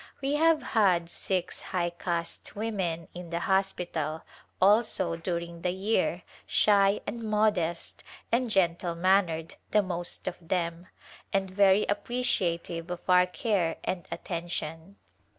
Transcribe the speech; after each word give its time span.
W> 0.19 0.35
have 0.39 0.63
had 0.63 1.11
six 1.11 1.61
high 1.61 1.91
caste 1.91 2.55
women 2.55 3.07
in 3.13 3.29
the 3.29 3.41
hospital, 3.41 4.23
also, 4.59 5.15
during 5.15 5.61
the 5.61 5.69
year, 5.69 6.23
shy 6.47 6.99
and 7.05 7.21
modest 7.23 8.03
and 8.31 8.49
gentle 8.49 8.95
mannered 8.95 9.57
the 9.69 9.83
most 9.83 10.27
of 10.27 10.37
them, 10.41 10.87
and 11.31 11.51
very 11.51 11.85
appreci 11.85 12.57
ative 12.59 12.89
of 12.89 13.01
our 13.07 13.27
care 13.27 13.77
and 13.83 14.07
attention. 14.11 14.95